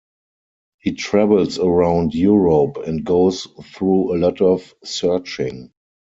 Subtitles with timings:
[0.79, 5.73] He travels around Europe and goes through a lot of searching.